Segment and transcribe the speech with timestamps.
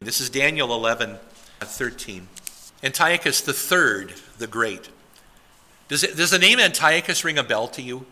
[0.00, 1.18] This is Daniel 11,
[1.60, 2.28] 13.
[2.82, 4.90] Antiochus the third, the great.
[5.88, 8.04] Does, it, does the name Antiochus ring a bell to you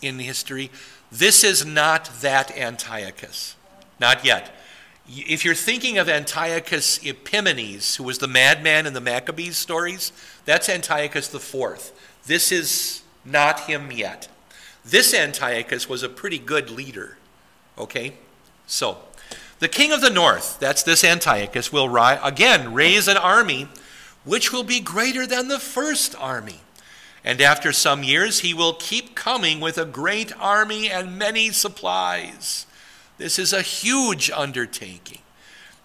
[0.00, 0.70] in history?
[1.10, 3.56] This is not that Antiochus.
[3.98, 4.54] Not yet.
[5.08, 10.12] If you're thinking of Antiochus Epimenides, who was the madman in the Maccabees stories,
[10.44, 11.92] that's Antiochus the fourth.
[12.26, 14.28] This is not him yet.
[14.84, 17.16] This Antiochus was a pretty good leader.
[17.78, 18.14] Okay?
[18.66, 18.98] So,
[19.58, 23.68] the king of the north, that's this Antiochus, will ri- again raise an army
[24.24, 26.60] which will be greater than the first army.
[27.24, 32.66] And after some years, he will keep coming with a great army and many supplies.
[33.16, 35.18] This is a huge undertaking.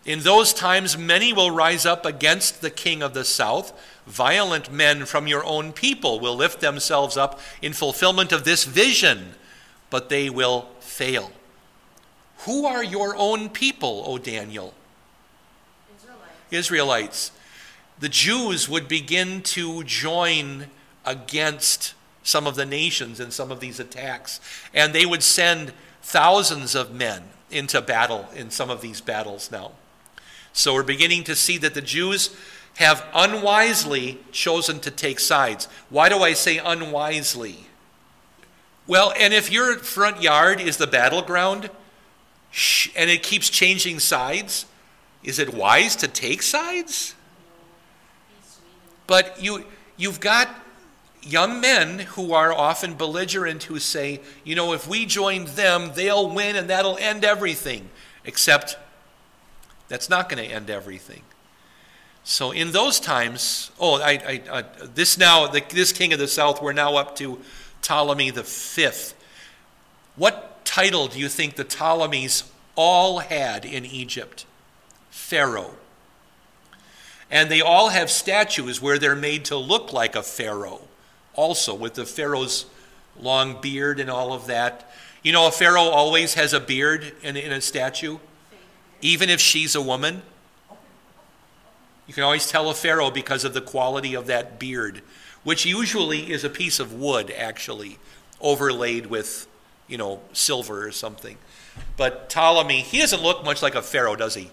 [0.06, 3.74] In those times, many will rise up against the king of the south.
[4.06, 9.34] Violent men from your own people will lift themselves up in fulfillment of this vision,
[9.90, 11.32] but they will fail.
[12.40, 14.74] Who are your own people, O Daniel?
[15.96, 16.32] Israelites.
[16.52, 17.32] Israelites.
[18.00, 20.68] The Jews would begin to join
[21.06, 24.40] against some of the nations in some of these attacks,
[24.74, 29.72] and they would send thousands of men into battle in some of these battles now.
[30.54, 32.36] So we're beginning to see that the Jews
[32.78, 35.68] have unwisely chosen to take sides.
[35.90, 37.68] Why do I say unwisely?
[38.88, 41.70] Well, and if your front yard is the battleground,
[42.96, 44.66] and it keeps changing sides,
[45.24, 47.16] is it wise to take sides?
[49.08, 49.66] But you,
[49.98, 50.50] you've got
[51.22, 56.30] young men who are often belligerent who say, you know, if we join them, they'll
[56.30, 57.90] win and that'll end everything.
[58.26, 58.78] Except
[59.88, 61.24] that's not going to end everything.
[62.24, 66.28] So in those times, oh, I, I, uh, this now, the, this king of the
[66.28, 67.42] south, we're now up to
[67.82, 69.14] Ptolemy the fifth.
[70.16, 74.44] What title do you think the Ptolemies all had in Egypt?
[75.12, 75.76] Pharaoh.
[77.30, 80.82] And they all have statues where they're made to look like a pharaoh,
[81.36, 82.66] also with the pharaoh's
[83.20, 84.92] long beard and all of that.
[85.22, 88.18] You know, a pharaoh always has a beard in, in a statue,
[89.00, 90.24] even if she's a woman.
[92.08, 95.04] You can always tell a pharaoh because of the quality of that beard,
[95.44, 98.00] which usually is a piece of wood, actually,
[98.42, 99.46] overlaid with
[99.94, 101.38] you know, silver or something.
[101.98, 104.50] But Ptolemy, he doesn't look much like a pharaoh, does he?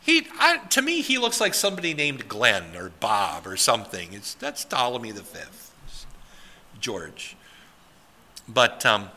[0.00, 4.14] He, I, to me, he looks like somebody named Glenn or Bob or something.
[4.14, 5.74] It's, that's Ptolemy the Fifth,
[6.80, 7.36] George.
[8.48, 9.10] But um,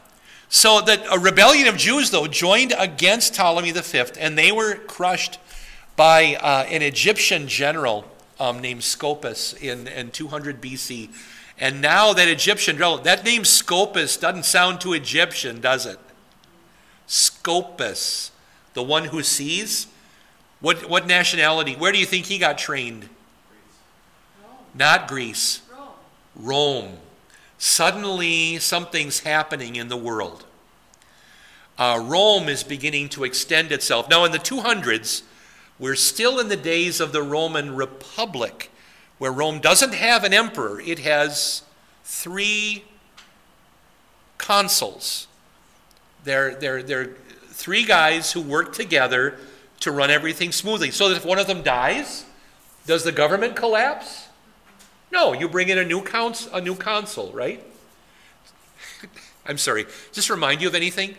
[0.49, 4.75] so that a rebellion of Jews, though, joined against Ptolemy the Fifth, and they were
[4.75, 5.39] crushed
[5.95, 8.03] by uh, an Egyptian general
[8.41, 11.11] um, named Scopas in, in 200 BC.
[11.57, 15.99] And now that Egyptian, that name Scopus doesn't sound too Egyptian, does it?
[17.05, 18.31] Scopus,
[18.73, 19.87] the one who sees.
[20.61, 21.75] What, what nationality?
[21.75, 23.09] Where do you think he got trained?
[24.41, 24.57] Rome.
[24.73, 25.61] Not Greece.
[25.71, 25.89] Rome.
[26.35, 26.97] Rome.
[27.57, 30.45] Suddenly, something's happening in the world.
[31.77, 34.09] Uh, Rome is beginning to extend itself.
[34.09, 35.23] Now, in the 200s,
[35.79, 38.69] we're still in the days of the Roman Republic
[39.17, 41.63] where Rome doesn't have an emperor, it has
[42.03, 42.83] three
[44.37, 45.27] consuls.
[46.23, 47.15] They're, they're, they're
[47.49, 49.37] three guys who work together
[49.81, 50.91] to run everything smoothly.
[50.91, 52.25] So that if one of them dies,
[52.85, 54.27] does the government collapse?
[55.11, 57.63] No, you bring in a new, cons- a new consul, right?
[59.45, 61.15] I'm sorry, just remind you of anything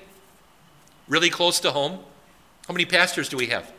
[1.09, 2.01] really close to home?
[2.67, 3.71] How many pastors do we have?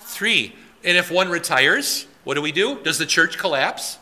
[0.00, 0.54] Three.
[0.84, 2.80] And if one retires, what do we do?
[2.82, 3.98] Does the church collapse?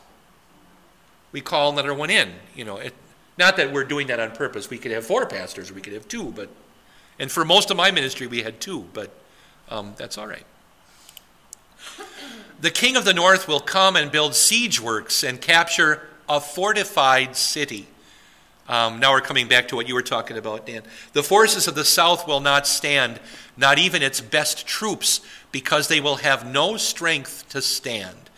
[1.33, 2.31] We call another one in.
[2.55, 2.95] You know, it,
[3.39, 4.69] not that we're doing that on purpose.
[4.69, 6.49] We could have four pastors, we could have two, but
[7.19, 9.13] and for most of my ministry we had two, but
[9.69, 10.45] um, that's all right.
[12.61, 17.37] The king of the north will come and build siege works and capture a fortified
[17.37, 17.87] city.
[18.71, 20.83] Um, now we're coming back to what you were talking about, Dan.
[21.13, 23.19] The forces of the south will not stand,
[23.57, 28.31] not even its best troops, because they will have no strength to stand.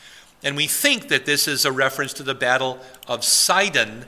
[0.42, 4.06] And we think that this is a reference to the Battle of Sidon,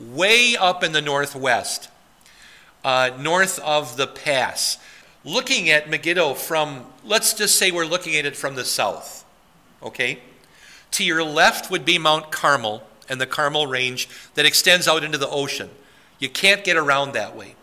[0.00, 1.90] way up in the northwest,
[2.82, 4.78] uh, north of the pass.
[5.22, 9.22] Looking at Megiddo from, let's just say we're looking at it from the south,
[9.82, 10.20] okay?
[10.92, 15.18] To your left would be Mount Carmel and the Carmel Range that extends out into
[15.18, 15.70] the ocean.
[16.18, 17.54] You can't get around that way.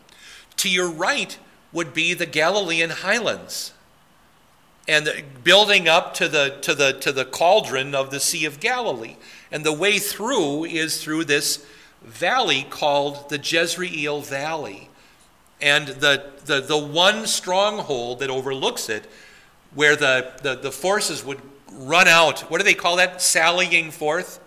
[0.58, 1.38] To your right
[1.72, 3.74] would be the Galilean highlands
[4.88, 5.10] and
[5.44, 9.16] building up to the, to, the, to the cauldron of the Sea of Galilee.
[9.52, 11.66] And the way through is through this
[12.04, 14.90] valley called the Jezreel Valley.
[15.60, 19.08] And the, the, the one stronghold that overlooks it,
[19.74, 23.22] where the, the, the forces would run out, what do they call that?
[23.22, 24.40] Sallying forth?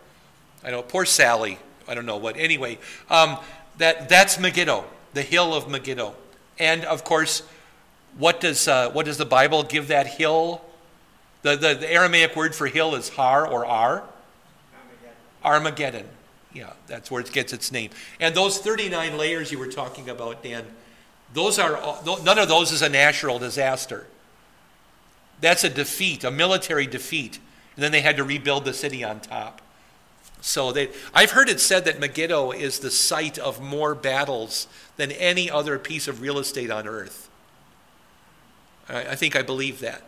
[0.65, 1.59] I know, poor Sally.
[1.87, 2.37] I don't know what.
[2.37, 2.79] Anyway,
[3.09, 3.39] um,
[3.79, 4.85] that, that's Megiddo,
[5.15, 6.15] the hill of Megiddo.
[6.59, 7.43] And of course,
[8.17, 10.63] what does, uh, what does the Bible give that hill?
[11.43, 14.05] The, the, the Aramaic word for hill is har or ar.
[15.45, 16.07] Armageddon.
[16.53, 17.91] Yeah, that's where it gets its name.
[18.19, 20.65] And those 39 layers you were talking about, Dan,
[21.33, 21.79] those are
[22.25, 24.07] none of those is a natural disaster.
[25.41, 27.39] That's a defeat, a military defeat.
[27.77, 29.61] And then they had to rebuild the city on top.
[30.41, 35.11] So they, I've heard it said that Megiddo is the site of more battles than
[35.13, 37.29] any other piece of real estate on earth.
[38.89, 40.03] I, I think I believe that.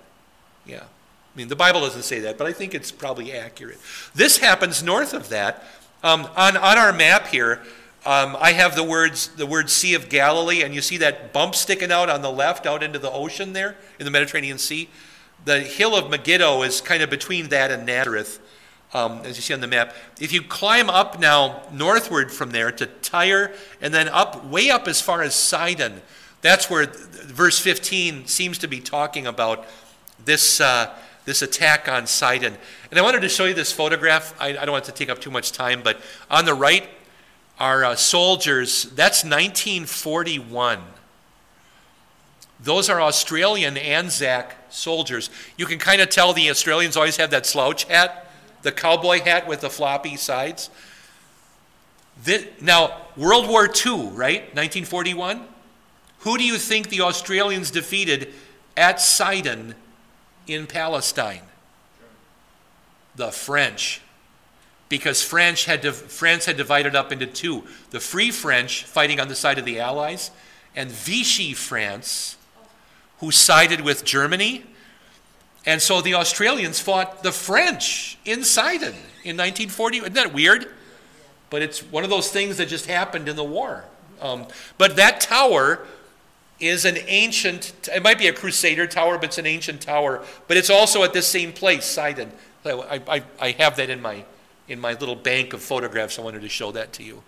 [0.65, 0.85] Yeah.
[0.85, 3.79] I mean, the Bible doesn't say that, but I think it's probably accurate.
[4.15, 5.65] This happens north of that.
[6.03, 7.61] Um, on, on our map here,
[8.07, 11.55] um, I have the words the word Sea of Galilee, and you see that bump
[11.55, 14.89] sticking out on the left, out into the ocean there in the Mediterranean Sea.
[15.45, 18.41] The hill of Megiddo is kind of between that and Nazareth,
[18.93, 19.95] um, as you see on the map.
[20.21, 24.89] If you climb up now northward from there to Tyre, and then up way up
[24.89, 26.03] as far as Sidon,
[26.43, 29.67] that's where verse 15 seems to be talking about
[30.25, 30.61] this.
[30.61, 30.95] Uh,
[31.27, 32.57] this attack on Sidon.
[32.91, 34.35] And I wanted to show you this photograph.
[34.41, 36.01] I, I don't want to take up too much time, but
[36.31, 36.89] on the right
[37.59, 38.85] are uh, soldiers.
[38.85, 40.81] That's 1941.
[42.63, 45.31] Those are Australian Anzac soldiers.
[45.57, 48.30] You can kind of tell the Australians always have that slouch hat,
[48.63, 50.71] the cowboy hat with the floppy sides.
[52.23, 54.43] This, now, World War II, right?
[54.55, 55.47] 1941.
[56.21, 58.33] Who do you think the Australians defeated
[58.77, 59.75] at Sidon
[60.47, 61.43] in Palestine?
[63.17, 64.03] The French.
[64.89, 69.35] Because French had France had divided up into two the Free French fighting on the
[69.35, 70.31] side of the Allies,
[70.75, 72.37] and Vichy France,
[73.21, 74.65] who sided with Germany.
[75.67, 79.99] And so the Australians fought the French in Sidon in 1940.
[79.99, 80.67] Isn't that weird?
[81.51, 83.85] But it's one of those things that just happened in the war.
[84.21, 84.47] Um,
[84.79, 85.87] but that tower
[86.61, 90.25] is an ancient, it might be a Crusader tower, but it's an ancient tower.
[90.47, 92.31] But it's also at this same place, Sidon.
[92.65, 94.25] I, I, I have that in my,
[94.69, 96.19] in my little bank of photographs.
[96.19, 97.23] I wanted to show that to you.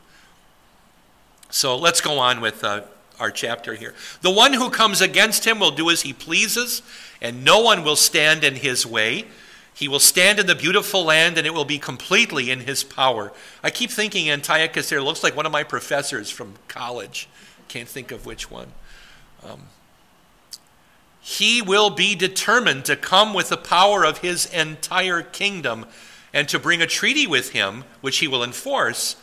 [1.50, 2.82] So let's go on with uh,
[3.19, 3.94] our chapter here.
[4.20, 6.82] The one who comes against him will do as he pleases,
[7.20, 9.26] and no one will stand in his way.
[9.75, 13.32] He will stand in the beautiful land, and it will be completely in his power.
[13.62, 17.29] I keep thinking Antiochus there looks like one of my professors from college.
[17.69, 18.73] Can't think of which one.
[19.43, 19.62] Um,
[21.20, 25.87] he will be determined to come with the power of his entire kingdom
[26.35, 29.17] and to bring a treaty with him, which he will enforce.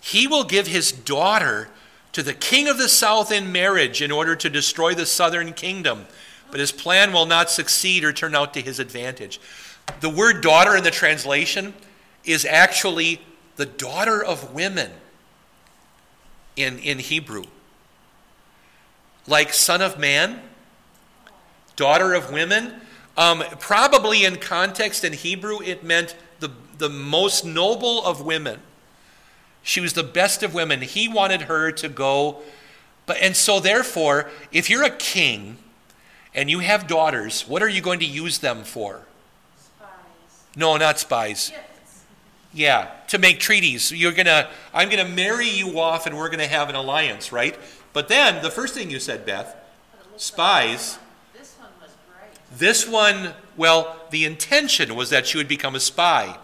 [0.00, 1.68] He will give his daughter
[2.16, 6.06] to the king of the south in marriage in order to destroy the southern kingdom.
[6.50, 9.38] But his plan will not succeed or turn out to his advantage.
[10.00, 11.74] The word daughter in the translation
[12.24, 13.20] is actually
[13.56, 14.92] the daughter of women
[16.56, 17.44] in, in Hebrew
[19.26, 20.40] like Son of Man,
[21.76, 22.80] daughter of women.
[23.18, 28.62] Um, probably in context in Hebrew, it meant the, the most noble of women.
[29.66, 30.80] She was the best of women.
[30.80, 32.38] He wanted her to go.
[33.04, 35.56] But, and so, therefore, if you're a king
[36.32, 39.00] and you have daughters, what are you going to use them for?
[39.58, 39.88] Spies.
[40.54, 41.50] No, not spies.
[41.50, 42.04] Gifts.
[42.54, 43.90] Yeah, to make treaties.
[43.90, 47.58] You're gonna, I'm gonna marry you off, and we're gonna have an alliance, right?
[47.92, 49.56] But then the first thing you said, Beth,
[49.90, 50.98] But it looks spies.
[51.34, 52.58] Like this one was great.
[52.58, 56.38] This one, well, the intention was that she would become a spy,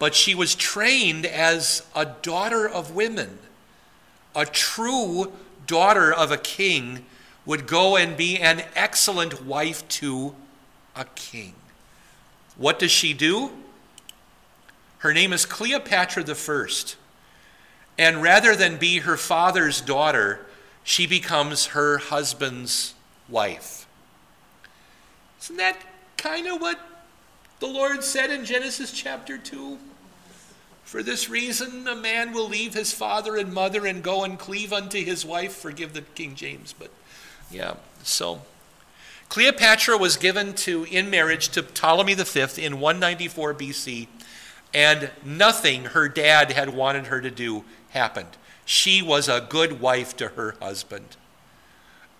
[0.00, 3.38] but she was trained as a daughter of women.
[4.34, 5.30] A true
[5.66, 7.04] daughter of a king
[7.44, 10.34] would go and be an excellent wife to
[10.96, 11.54] a king.
[12.56, 13.50] What does she do?
[14.98, 16.96] Her name is Cleopatra First.
[17.98, 20.46] And rather than be her father's daughter,
[20.82, 22.94] she becomes her husband's
[23.28, 23.86] wife.
[25.42, 25.76] Isn't that
[26.16, 26.80] kind of what
[27.58, 29.78] the Lord said in Genesis chapter 2?
[30.90, 34.72] For this reason, a man will leave his father and mother and go and cleave
[34.72, 35.52] unto his wife.
[35.52, 36.90] Forgive the King James, but
[37.48, 38.42] yeah, so.
[39.28, 44.08] Cleopatra was given to in marriage to Ptolemy V in 194 BC,
[44.74, 48.36] and nothing her dad had wanted her to do happened.
[48.64, 51.16] She was a good wife to her husband.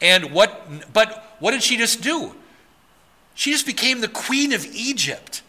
[0.00, 2.37] And what but what did she just do?
[3.35, 5.43] She just became the queen of Egypt.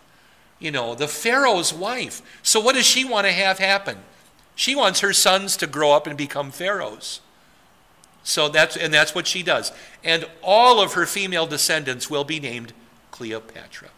[0.62, 2.22] You know, the Pharaoh's wife.
[2.44, 3.98] So what does she want to have happen?
[4.56, 7.20] She wants her sons to grow up and become pharaohs.
[8.24, 9.72] So that's, and that's what she does.
[10.04, 12.74] And all of her female descendants will be named
[13.10, 13.90] Cleopatra.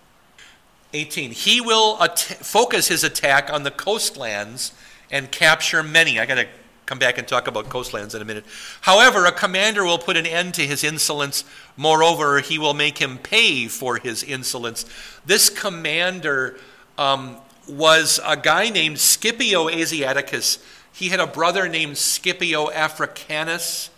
[0.94, 1.32] 18.
[1.32, 4.72] He will focus his attack on the coastlands
[5.12, 6.18] and capture many.
[6.18, 6.48] I got to
[6.86, 8.46] come back and talk about coastlands in a minute.
[8.82, 11.44] However, a commander will put an end to his insolence.
[11.78, 14.86] Moreover, he will make him pay for his insolence.
[15.26, 16.58] This commander
[16.98, 17.38] um,
[17.68, 20.64] was a guy named Scipio Asiaticus.
[20.92, 23.90] He had a brother named Scipio Africanus,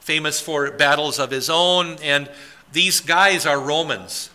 [0.00, 2.30] famous for battles of his own, and
[2.72, 4.30] these guys are Romans.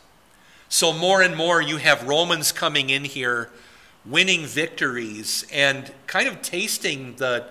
[0.67, 3.49] So, more and more, you have Romans coming in here,
[4.05, 7.45] winning victories, and kind of tasting the,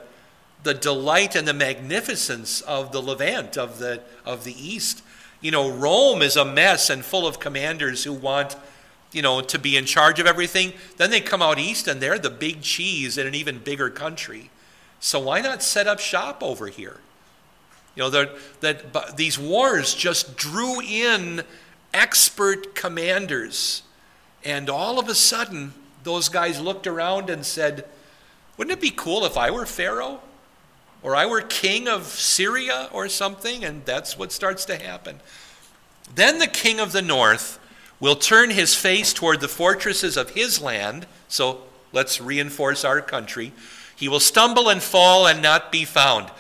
[0.63, 5.03] the delight and the magnificence of the Levant, of the, of the East.
[5.41, 8.57] You know, Rome is a mess and full of commanders who want,
[9.13, 10.73] you know, to be in charge of everything.
[10.97, 14.51] Then they come out east and they're the big cheese in an even bigger country.
[15.01, 16.99] So, why not set up shop over here?
[17.95, 21.43] You know, that, that these wars just drew in
[21.95, 23.83] expert commanders.
[24.45, 25.75] And all of a sudden,
[26.05, 27.85] those guys looked around and said,
[28.57, 30.21] Wouldn't it be cool if I were Pharaoh?
[31.03, 33.65] Or I were king of Syria or something?
[33.65, 35.21] And that's what starts to happen.
[36.15, 37.59] Then the king of the north
[38.01, 41.07] will turn his face toward the fortresses of his land.
[41.29, 41.63] So
[41.93, 43.53] let's reinforce our country.
[43.95, 46.31] He will stumble and fall and not be found.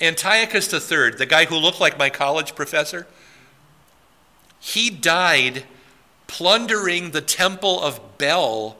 [0.00, 3.06] Antiochus III, the guy who looked like my college professor,
[4.58, 5.64] he died
[6.26, 8.76] plundering the temple of Bel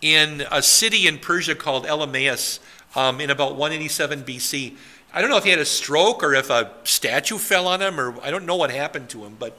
[0.00, 2.60] in a city in Persia called Elymais
[2.94, 4.76] um, in about 187 BC.
[5.12, 8.00] I don't know if he had a stroke or if a statue fell on him,
[8.00, 9.56] or I don't know what happened to him, but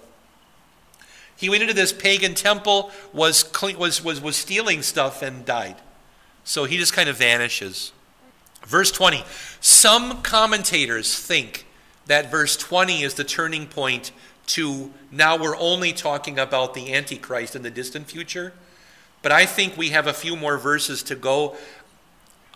[1.38, 5.76] he went into this pagan temple, was, clean, was, was, was stealing stuff, and died.
[6.44, 7.92] So he just kind of vanishes.
[8.66, 9.24] Verse 20.
[9.60, 11.66] Some commentators think
[12.06, 14.12] that verse 20 is the turning point
[14.48, 18.54] to now we're only talking about the Antichrist in the distant future.
[19.22, 21.56] But I think we have a few more verses to go.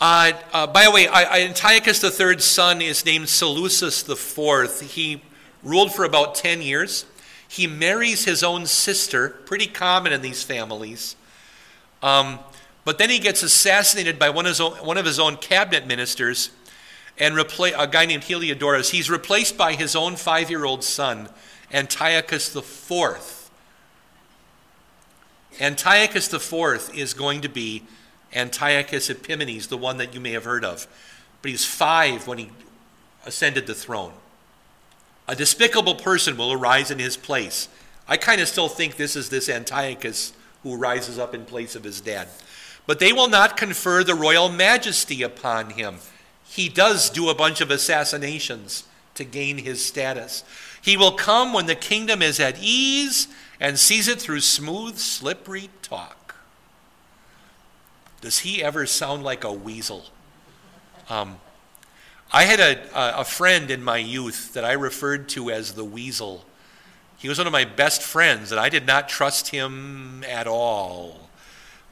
[0.01, 4.81] Uh, uh, by the way, Antiochus III's son is named Seleucus IV.
[4.91, 5.21] He
[5.61, 7.05] ruled for about 10 years.
[7.49, 11.17] He marries his own sister, pretty common in these families.
[12.01, 12.39] Um,
[12.85, 15.85] but then he gets assassinated by one of his own, one of his own cabinet
[15.85, 16.51] ministers,
[17.17, 18.91] and repla- a guy named Heliodorus.
[18.91, 21.27] He's replaced by his own five year old son,
[21.73, 23.49] Antiochus IV.
[25.59, 27.83] Antiochus IV is going to be
[28.33, 30.87] Antiochus Epiphanes, the one that you may have heard of.
[31.41, 32.51] But he's five when he
[33.25, 34.13] ascended the throne.
[35.27, 37.69] A despicable person will arise in his place.
[38.07, 40.33] I kind of still think this is this Antiochus
[40.63, 42.27] who rises up in place of his dad.
[42.87, 45.97] But they will not confer the royal majesty upon him.
[46.43, 50.43] He does do a bunch of assassinations to gain his status.
[50.81, 53.27] He will come when the kingdom is at ease
[53.59, 56.17] and sees it through smooth, slippery talk.
[58.21, 60.05] Does he ever sound like a weasel?
[61.09, 61.39] Um,
[62.31, 66.45] I had a, a friend in my youth that I referred to as the weasel.
[67.17, 71.29] He was one of my best friends, and I did not trust him at all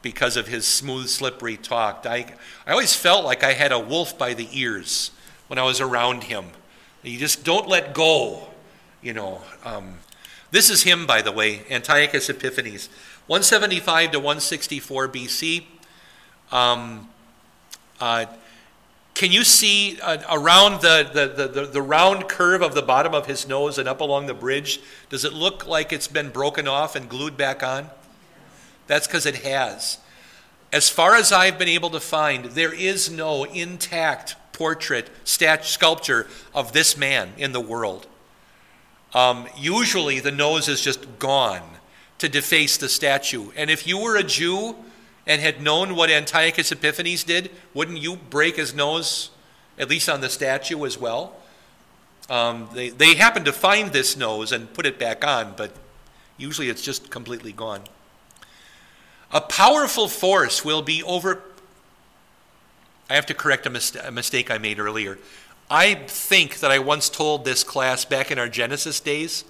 [0.00, 2.06] because of his smooth, slippery talk.
[2.08, 2.34] I,
[2.66, 5.10] I always felt like I had a wolf by the ears
[5.48, 6.46] when I was around him.
[7.02, 8.48] You just don't let go
[9.02, 9.42] you know.
[9.64, 9.98] Um,
[10.50, 12.88] this is him, by the way, Antiochus Epiphanes,
[13.26, 15.64] 175 to 164 BC.
[16.50, 17.08] Um,
[18.00, 18.26] uh,
[19.14, 23.26] can you see uh, around the, the, the, the, round curve of the bottom of
[23.26, 24.80] his nose and up along the bridge?
[25.10, 27.90] Does it look like it's been broken off and glued back on?
[28.86, 29.98] That's because it has.
[30.72, 36.28] As far as I've been able to find, there is no intact portrait, statue, sculpture
[36.54, 38.06] of this man in the world.
[39.14, 41.62] Um, usually the nose is just gone
[42.18, 43.50] to deface the statue.
[43.56, 44.76] And if you were a Jew
[45.28, 49.30] and had known what Antiochus Epiphanes did, wouldn't you break his nose,
[49.78, 51.36] at least on the statue as well?
[52.30, 55.72] Um, they, they happened to find this nose and put it back on, but
[56.38, 57.82] usually it's just completely gone.
[59.30, 61.42] A powerful force will be over.
[63.10, 65.18] I have to correct a, mis- a mistake I made earlier.
[65.70, 69.44] I think that I once told this class back in our Genesis days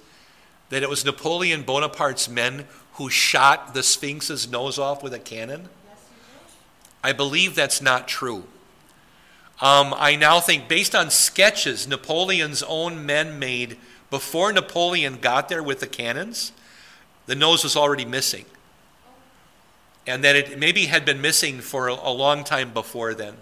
[0.69, 2.65] that it was Napoleon Bonaparte's men
[2.99, 5.69] who shot the Sphinx's nose off with a cannon.
[7.01, 8.43] I believe that's not true.
[9.61, 13.77] Um, I now think, based on sketches Napoleon's own men made
[14.09, 16.51] before Napoleon got there with the cannons,
[17.25, 18.43] the nose was already missing.
[20.05, 23.35] And that it maybe had been missing for a, long time before then.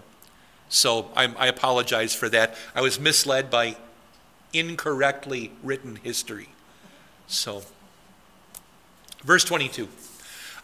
[0.68, 2.54] So I, I apologize for that.
[2.76, 3.76] I was misled by
[4.52, 6.50] incorrectly written history.
[7.26, 7.64] So,
[9.22, 9.88] verse 22.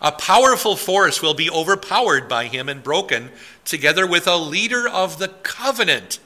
[0.00, 3.30] A powerful force will be overpowered by him and broken,
[3.64, 6.18] together with a leader of the covenant.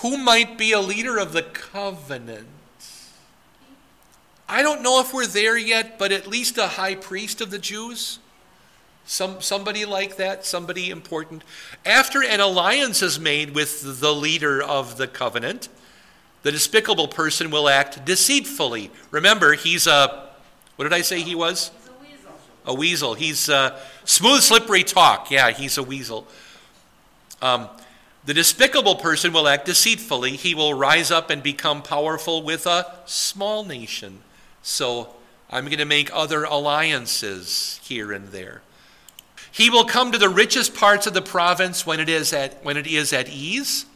[0.00, 2.46] Who might be a leader of the covenant?
[4.48, 7.58] I don't know if we're there yet, but at least a high priest of the
[7.58, 8.18] Jews.
[9.04, 11.42] Some, somebody like that, somebody important.
[11.84, 15.68] After an alliance is made with the leader of the covenant,
[16.42, 18.90] the despicable person will act deceitfully.
[19.10, 20.28] Remember, he's a,
[20.82, 21.70] what did I say he was?
[21.70, 22.32] A weasel.
[22.66, 23.14] A weasel.
[23.14, 25.30] He's uh, smooth, slippery talk.
[25.30, 26.26] Yeah, he's a weasel.
[27.40, 27.68] Um,
[28.24, 30.32] the despicable person will act deceitfully.
[30.32, 34.22] He will rise up and become powerful with a small nation.
[34.62, 35.10] So
[35.50, 38.62] I'm going to make other alliances here and there.
[39.52, 42.76] He will come to the richest parts of the province when it is at, when
[42.76, 43.86] it is at ease,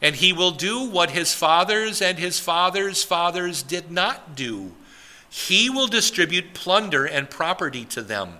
[0.00, 4.72] and he will do what his fathers and his fathers' fathers did not do.
[5.32, 8.34] He will distribute plunder and property to them.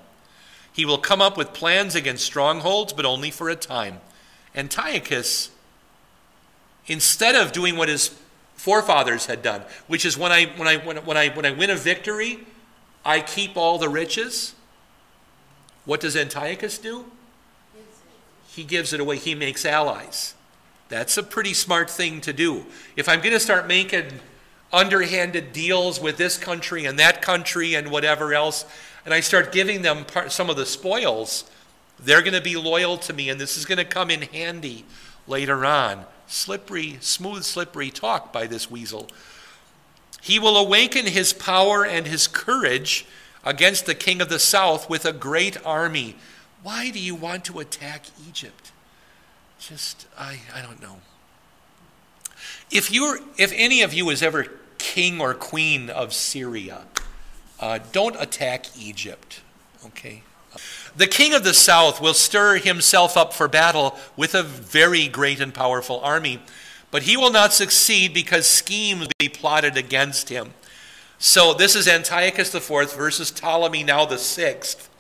[0.71, 4.01] He will come up with plans against strongholds, but only for a time.
[4.55, 5.49] Antiochus,
[6.87, 8.15] instead of doing what his
[8.57, 11.71] forefathers had done, which is when I, when I, when, when I, when I win
[11.71, 12.41] a victory,
[13.07, 14.55] I keep all the riches.
[15.87, 17.07] What does Antiochus do?
[18.49, 19.17] He gives it away.
[19.17, 20.35] He makes allies.
[20.91, 22.67] That's a pretty smart thing to do.
[22.97, 24.21] If I'm going to start making
[24.73, 28.65] underhanded deals with this country and that country and whatever else,
[29.05, 31.51] and I start giving them part, some of the spoils,
[31.99, 34.85] they're going to be loyal to me, and this is going to come in handy
[35.27, 36.05] later on.
[36.27, 39.09] Slippery, smooth, slippery talk by this weasel.
[40.21, 43.07] He will awaken his power and his courage
[43.45, 46.17] against the king of the south with a great army.
[46.63, 48.71] Why do you want to attack Egypt?
[49.59, 50.99] Just, I, I don't know.
[52.71, 54.47] If, you're, if any of you is ever
[54.93, 56.83] king or queen of Syria,
[57.61, 59.41] uh, don't attack Egypt,
[59.87, 60.23] okay?
[60.95, 65.41] The king of the south will stir himself up for battle with a very great
[65.41, 66.43] and powerful army,
[66.91, 70.53] but he will not succeed because schemes will be plotted against him.
[71.19, 74.91] So this is Antiochus IV versus Ptolemy now the sixth.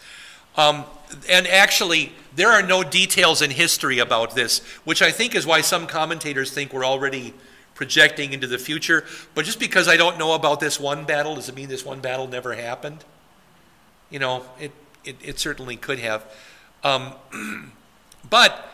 [0.57, 0.85] Um,
[1.28, 5.61] and actually, there are no details in history about this, which I think is why
[5.61, 7.35] some commentators think we're already
[7.74, 9.04] projecting into the future.
[9.35, 12.00] But just because I don't know about this one battle, does it mean this one
[12.00, 13.04] battle never happened?
[14.11, 14.72] You know, it,
[15.04, 16.24] it, it certainly could have.
[16.85, 17.12] Um,
[18.28, 18.68] but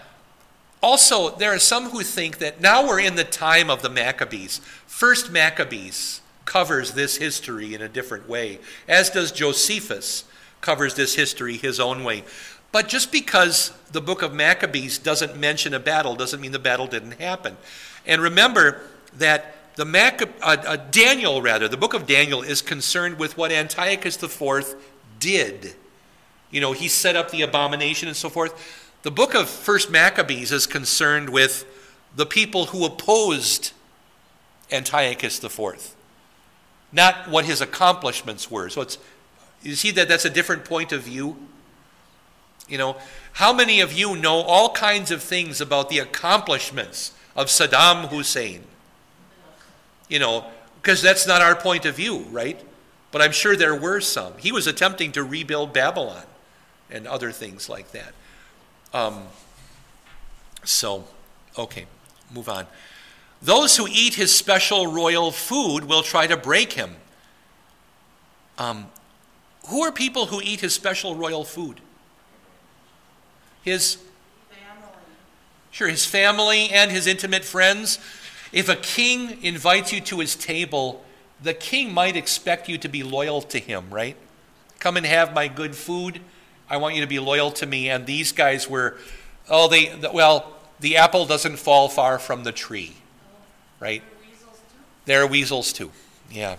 [0.82, 4.60] also, there are some who think that now we're in the time of the Maccabees.
[4.86, 10.24] First Maccabees covers this history in a different way, as does Josephus
[10.60, 12.24] covers this history his own way.
[12.70, 16.86] But just because the book of Maccabees doesn't mention a battle doesn't mean the battle
[16.86, 17.56] didn't happen.
[18.08, 18.80] And remember
[19.18, 19.84] that the
[20.42, 24.74] uh, uh, Daniel, rather, the book of Daniel is concerned with what Antiochus IV
[25.20, 25.74] did.
[26.50, 28.84] You know, he set up the abomination and so forth.
[29.02, 31.64] The book of First Maccabees is concerned with
[32.16, 33.72] the people who opposed
[34.72, 35.94] Antiochus IV,
[36.90, 38.68] not what his accomplishments were.
[38.70, 38.98] So it's
[39.62, 41.36] you see that that's a different point of view?
[42.68, 42.96] You know,
[43.34, 48.64] how many of you know all kinds of things about the accomplishments of Saddam Hussein?
[50.10, 50.44] You know,
[50.82, 52.60] because that's not our point of view, right?
[53.12, 54.34] But I'm sure there were some.
[54.38, 56.24] He was attempting to rebuild Babylon
[56.90, 58.12] and other things like that.
[58.92, 59.22] Um,
[60.64, 61.04] so,
[61.56, 61.86] okay,
[62.34, 62.66] move on.
[63.40, 66.96] Those who eat his special royal food will try to break him.
[68.58, 68.88] Um,
[69.68, 71.80] who are people who eat his special royal food?
[73.62, 73.98] His.
[75.70, 77.98] Sure, his family and his intimate friends.
[78.52, 81.04] If a king invites you to his table,
[81.42, 84.16] the king might expect you to be loyal to him, right?
[84.78, 86.20] Come and have my good food.
[86.70, 87.90] I want you to be loyal to me.
[87.90, 88.96] And these guys were,
[89.48, 92.94] oh, they, well, the apple doesn't fall far from the tree,
[93.80, 94.02] right?
[94.02, 94.46] Too.
[95.06, 95.90] They're weasels too,
[96.30, 96.56] yeah.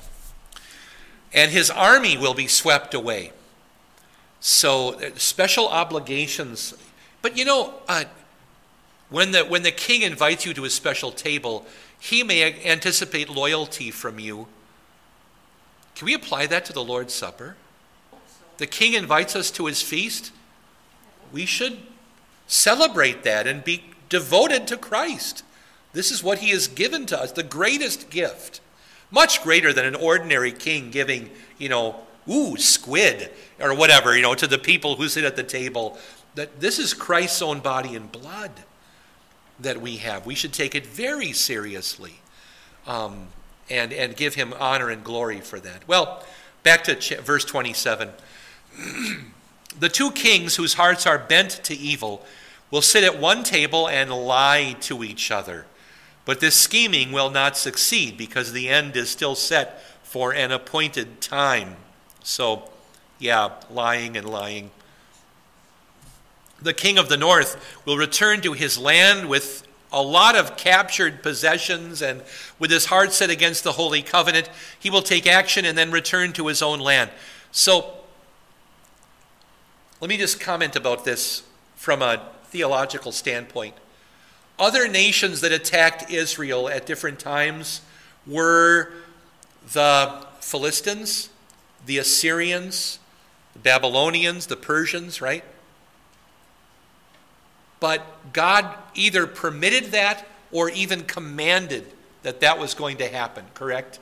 [1.33, 3.31] And his army will be swept away.
[4.39, 6.73] So, uh, special obligations.
[7.21, 8.05] But you know, uh,
[9.09, 11.65] when, the, when the king invites you to his special table,
[11.99, 14.47] he may anticipate loyalty from you.
[15.95, 17.55] Can we apply that to the Lord's Supper?
[18.57, 20.31] The king invites us to his feast.
[21.31, 21.79] We should
[22.47, 25.43] celebrate that and be devoted to Christ.
[25.93, 28.61] This is what he has given to us, the greatest gift.
[29.11, 31.95] Much greater than an ordinary king giving, you know,
[32.29, 35.97] ooh, squid or whatever, you know, to the people who sit at the table.
[36.35, 38.51] That this is Christ's own body and blood
[39.61, 40.25] that we have.
[40.25, 42.19] We should take it very seriously.
[42.87, 43.27] Um,
[43.69, 45.87] and, and give him honor and glory for that.
[45.87, 46.23] Well,
[46.63, 48.09] back to ch- verse 27.
[49.79, 52.25] the two kings whose hearts are bent to evil
[52.71, 55.65] will sit at one table and lie to each other.
[56.25, 61.21] But this scheming will not succeed because the end is still set for an appointed
[61.21, 61.75] time.
[62.23, 62.69] So,
[63.17, 64.71] yeah, lying and lying.
[66.61, 71.23] The king of the north will return to his land with a lot of captured
[71.23, 72.21] possessions, and
[72.59, 76.31] with his heart set against the Holy Covenant, he will take action and then return
[76.33, 77.09] to his own land.
[77.51, 77.95] So,
[79.99, 81.43] let me just comment about this
[81.75, 83.75] from a theological standpoint.
[84.59, 87.81] Other nations that attacked Israel at different times
[88.27, 88.91] were
[89.73, 91.29] the Philistines,
[91.85, 92.99] the Assyrians,
[93.53, 95.43] the Babylonians, the Persians, right?
[97.79, 101.85] But God either permitted that or even commanded
[102.23, 103.99] that that was going to happen, correct?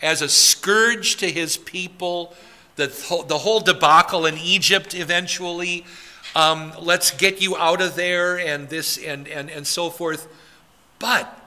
[0.00, 2.34] As a scourge to his people,
[2.76, 2.86] the,
[3.26, 5.84] the whole debacle in Egypt eventually.
[6.34, 10.28] Um, let's get you out of there and this and, and, and so forth.
[10.98, 11.42] But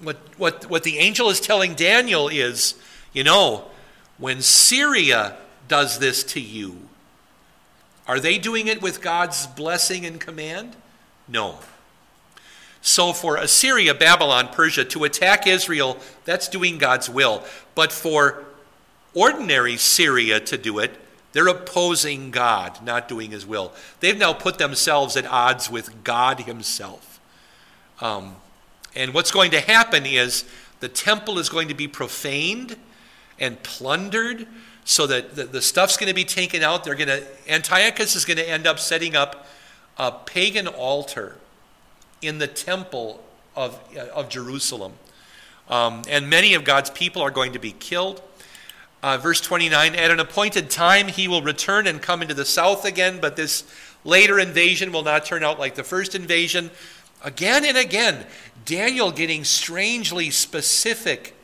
[0.00, 2.74] what, what, what the angel is telling Daniel is,
[3.12, 3.66] you know,
[4.18, 5.36] when Syria
[5.68, 6.88] does this to you,
[8.08, 10.76] are they doing it with God's blessing and command?
[11.28, 11.58] No.
[12.80, 17.42] So for Assyria, Babylon, Persia to attack Israel, that's doing God's will.
[17.74, 18.44] But for
[19.12, 20.92] ordinary Syria to do it,
[21.32, 23.72] they're opposing God, not doing his will.
[24.00, 27.20] They've now put themselves at odds with God himself.
[28.00, 28.36] Um,
[28.94, 30.44] and what's going to happen is
[30.80, 32.76] the temple is going to be profaned
[33.38, 34.46] and plundered
[34.86, 36.84] so that the, the stuff's going to be taken out.
[36.84, 39.46] They're going to Antiochus is going to end up setting up
[39.98, 41.36] a pagan altar
[42.22, 43.22] in the temple
[43.56, 44.92] of, uh, of Jerusalem.
[45.68, 48.22] Um, and many of God's people are going to be killed.
[49.02, 52.84] Uh, verse 29 At an appointed time, he will return and come into the south
[52.84, 53.64] again, but this
[54.04, 56.70] later invasion will not turn out like the first invasion.
[57.24, 58.24] Again and again,
[58.64, 61.34] Daniel getting strangely specific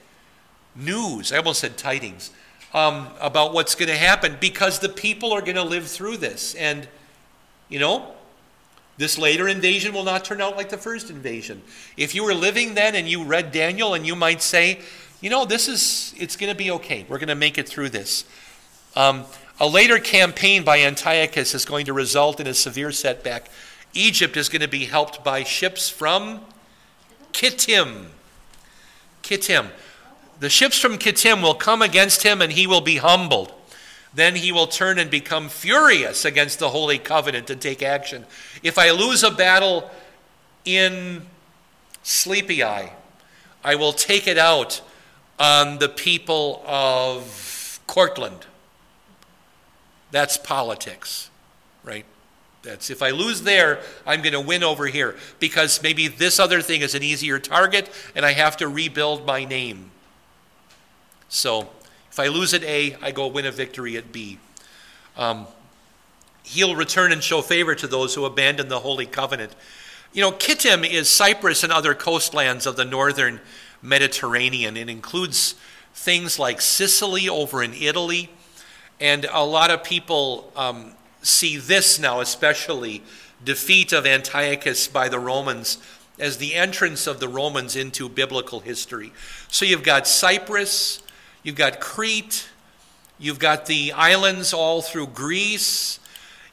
[0.77, 1.33] news.
[1.33, 2.31] I almost said tidings
[2.75, 6.55] um, about what's going to happen because the people are going to live through this.
[6.55, 6.89] And,
[7.69, 8.15] you know,
[8.99, 11.63] this later invasion will not turn out like the first invasion.
[11.97, 14.81] If you were living then and you read Daniel and you might say,
[15.21, 17.07] you know, this is, it's going to be okay.
[17.09, 18.25] We're going to make it through this.
[18.97, 19.25] Um,
[19.61, 23.49] a later campaign by Antiochus is going to result in a severe setback.
[23.95, 26.41] Egypt is going to be helped by ships from
[27.33, 28.07] Kittim.
[29.23, 29.69] Kittim.
[30.43, 33.53] The ships from Kittim will come against him and he will be humbled.
[34.13, 38.27] Then he will turn and become furious against the Holy Covenant and take action.
[38.61, 39.89] If I lose a battle
[40.65, 41.27] in
[42.03, 42.93] Sleepy Eye,
[43.63, 44.81] I will take it out
[45.39, 48.47] on the people of Courtland.
[50.11, 51.31] That's politics,
[51.85, 52.05] right?
[52.65, 56.61] That's if I lose there, I'm going to win over here because maybe this other
[56.61, 59.93] thing is an easier target and I have to rebuild my name.
[61.33, 61.71] So
[62.11, 64.39] if I lose at A, I go win a victory at B.
[65.17, 65.47] Um,
[66.43, 69.57] he'll return and show favor to those who abandon the Holy Covenant.
[70.13, 73.41] You know, Kittim is Cyprus and other coastlands of the northern
[73.81, 74.77] Mediterranean.
[74.77, 75.55] It includes
[75.95, 78.29] things like Sicily over in Italy.
[79.01, 80.93] And a lot of people um,
[81.23, 83.03] see this now, especially
[83.43, 85.79] defeat of Antiochus by the Romans,
[86.19, 89.15] as the entrance of the Romans into biblical history.
[89.49, 91.03] So you've got Cyprus,
[91.43, 92.49] You've got Crete.
[93.19, 95.99] You've got the islands all through Greece.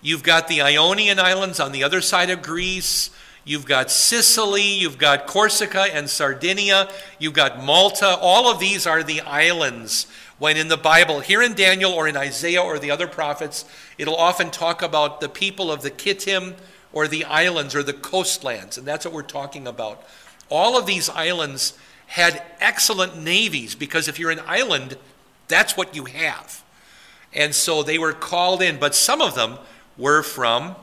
[0.01, 3.09] You've got the Ionian Islands on the other side of Greece.
[3.43, 4.61] You've got Sicily.
[4.61, 6.89] You've got Corsica and Sardinia.
[7.17, 8.17] You've got Malta.
[8.17, 10.07] All of these are the islands.
[10.37, 13.65] When in the Bible, here in Daniel or in Isaiah or the other prophets,
[13.97, 16.55] it'll often talk about the people of the Kittim
[16.93, 18.77] or the islands or the coastlands.
[18.77, 20.01] And that's what we're talking about.
[20.49, 21.73] All of these islands
[22.09, 24.97] had excellent navies because if you're an island,
[25.47, 26.63] that's what you have.
[27.33, 29.59] And so they were called in, but some of them
[29.95, 30.75] were from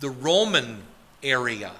[0.00, 0.82] the Roman
[1.22, 1.72] area.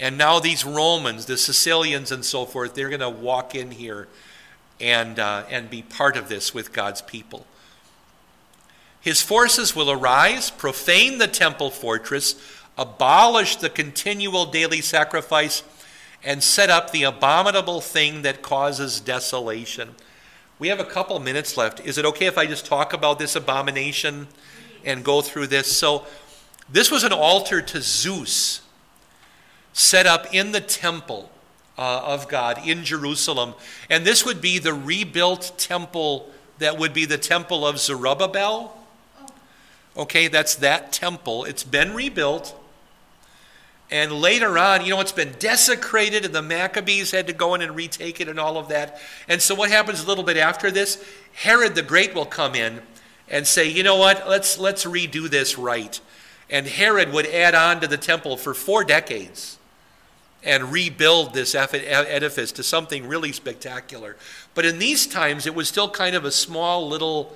[0.00, 4.08] And now these Romans, the Sicilians and so forth, they're going to walk in here
[4.80, 7.46] and, uh, and be part of this with God's people.
[9.00, 12.34] His forces will arise, profane the temple fortress,
[12.76, 15.62] abolish the continual daily sacrifice
[16.26, 19.94] and set up the abominable thing that causes desolation.
[20.58, 21.80] We have a couple minutes left.
[21.86, 24.26] Is it okay if I just talk about this abomination
[24.84, 25.74] and go through this?
[25.74, 26.04] So,
[26.68, 28.62] this was an altar to Zeus
[29.72, 31.30] set up in the temple
[31.78, 33.54] uh, of God in Jerusalem.
[33.88, 38.76] And this would be the rebuilt temple that would be the temple of Zerubbabel.
[39.96, 41.44] Okay, that's that temple.
[41.44, 42.58] It's been rebuilt.
[43.90, 47.62] And later on, you know, it's been desecrated, and the Maccabees had to go in
[47.62, 49.00] and retake it and all of that.
[49.28, 51.04] And so, what happens a little bit after this?
[51.34, 52.82] Herod the Great will come in
[53.28, 56.00] and say, you know what, let's, let's redo this right.
[56.50, 59.58] And Herod would add on to the temple for four decades
[60.42, 64.16] and rebuild this edifice to something really spectacular.
[64.54, 67.34] But in these times, it was still kind of a small little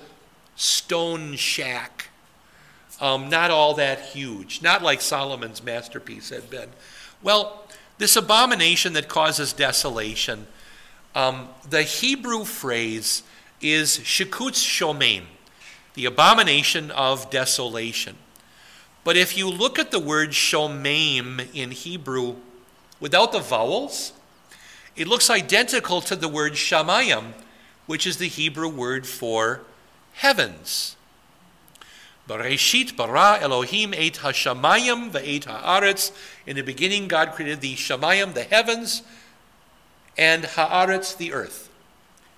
[0.55, 2.07] stone shack
[3.01, 6.69] um, not all that huge, not like Solomon's masterpiece had been.
[7.23, 7.65] Well,
[7.97, 10.47] this abomination that causes desolation,
[11.15, 13.23] um, the Hebrew phrase
[13.59, 15.23] is shikutz shomem,
[15.95, 18.15] the abomination of desolation.
[19.03, 22.35] But if you look at the word shomem in Hebrew
[22.99, 24.13] without the vowels,
[24.95, 27.33] it looks identical to the word shamayim,
[27.87, 29.61] which is the Hebrew word for
[30.13, 30.95] heavens.
[32.31, 36.13] Bereshit bara Elohim et hashamayim ve'et haaretz.
[36.45, 39.03] In the beginning, God created the shamayim, the heavens,
[40.17, 41.69] and haaretz, the earth.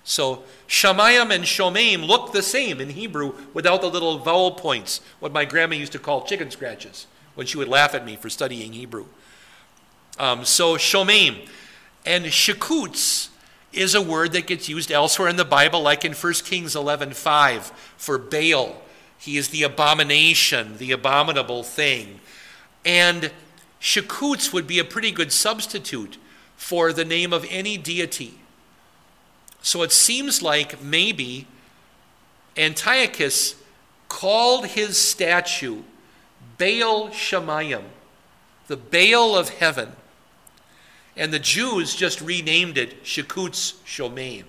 [0.02, 5.32] So shamayim and shomeim look the same in Hebrew without the little vowel points, what
[5.32, 8.72] my grandma used to call chicken scratches when she would laugh at me for studying
[8.72, 9.06] Hebrew.
[10.18, 11.48] Um, so shomeim.
[12.04, 13.28] And shikutz
[13.72, 17.72] is a word that gets used elsewhere in the Bible, like in 1 Kings 11.5
[17.96, 18.82] for Baal
[19.24, 22.20] he is the abomination, the abominable thing.
[22.84, 23.32] And
[23.80, 26.18] Shakutz would be a pretty good substitute
[26.56, 28.34] for the name of any deity.
[29.62, 31.46] So it seems like maybe
[32.58, 33.54] Antiochus
[34.10, 35.84] called his statue
[36.58, 37.84] Baal Shemayim,
[38.66, 39.92] the Baal of heaven.
[41.16, 44.44] And the Jews just renamed it Shakutz Shomeim.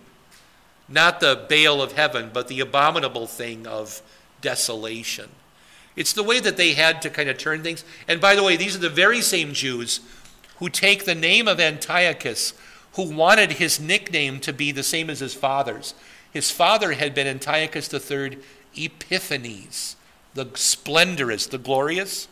[0.89, 4.01] Not the Baal of heaven, but the abominable thing of
[4.45, 5.29] desolation.
[5.95, 7.83] It's the way that they had to kind of turn things.
[8.07, 10.01] And by the way, these are the very same Jews
[10.57, 12.53] who take the name of Antiochus,
[12.93, 15.95] who wanted his nickname to be the same as his father's.
[16.31, 18.37] His father had been Antiochus III
[18.75, 19.95] Epiphanes,
[20.35, 22.27] the splendorous, the glorious.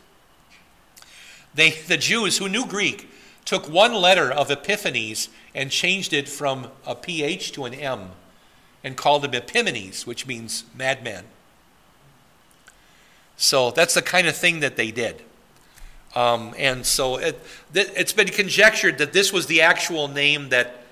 [1.56, 3.10] They, the Jews who knew Greek
[3.44, 8.12] took one letter of Epiphanes and changed it from a PH to an M
[8.84, 11.24] and called him Epimenes, which means madman.
[13.38, 15.22] So that's the kind of thing that they did.
[16.16, 17.40] Um, and so it,
[17.74, 20.84] has been conjectured that this was the actual name that,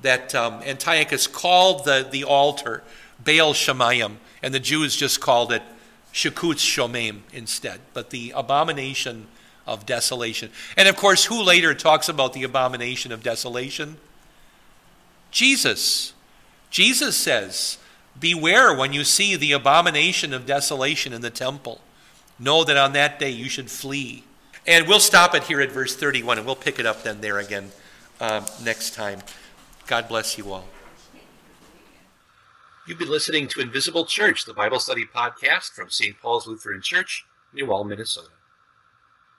[0.00, 2.82] that um, Antiochus called the, the altar,
[3.22, 5.62] Baal Shemayim, and the Jews just called it
[6.12, 7.80] Shekutz Shomim instead.
[7.92, 9.26] But the abomination
[9.66, 10.50] of desolation.
[10.76, 13.98] And of course, who later talks about the abomination of desolation?
[15.30, 16.14] Jesus.
[16.70, 17.78] Jesus says,
[18.18, 21.80] Beware when you see the abomination of desolation in the temple.
[22.38, 24.24] Know that on that day you should flee.
[24.66, 27.38] And we'll stop it here at verse 31 and we'll pick it up then there
[27.38, 27.70] again
[28.20, 29.20] uh, next time.
[29.86, 30.66] God bless you all.
[32.86, 36.18] You've been listening to Invisible Church, the Bible study podcast from St.
[36.20, 38.30] Paul's Lutheran Church, New Minnesota.